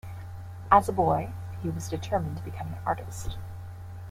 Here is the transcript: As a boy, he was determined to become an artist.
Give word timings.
As 0.71 0.89
a 0.89 0.93
boy, 0.93 1.31
he 1.61 1.69
was 1.69 1.87
determined 1.87 2.37
to 2.37 2.43
become 2.43 2.69
an 2.69 2.79
artist. 2.87 3.37